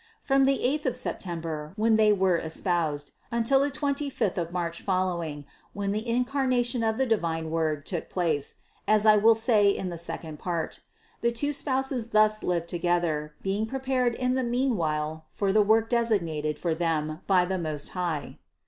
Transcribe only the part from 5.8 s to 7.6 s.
the Incarnation of the divine